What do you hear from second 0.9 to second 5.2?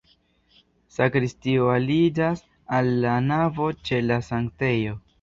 Sakristio aliĝas al la navo ĉe la sanktejo.